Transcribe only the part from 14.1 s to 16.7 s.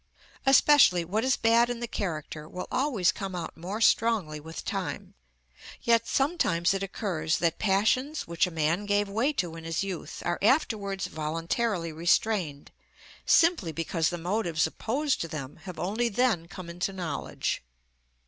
motives opposed to them have only then come